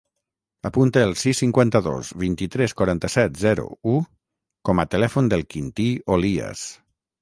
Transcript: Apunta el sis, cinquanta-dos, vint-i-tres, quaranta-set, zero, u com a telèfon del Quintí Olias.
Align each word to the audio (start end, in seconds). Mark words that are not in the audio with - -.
Apunta 0.69 1.03
el 1.07 1.13
sis, 1.23 1.41
cinquanta-dos, 1.43 2.09
vint-i-tres, 2.25 2.75
quaranta-set, 2.81 3.39
zero, 3.45 3.69
u 3.95 3.97
com 4.69 4.85
a 4.87 4.91
telèfon 4.97 5.35
del 5.37 5.49
Quintí 5.55 5.91
Olias. 6.21 6.71